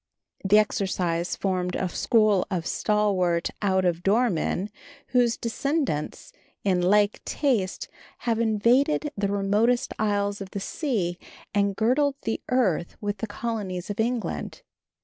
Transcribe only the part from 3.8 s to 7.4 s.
of door men, whose descendants of like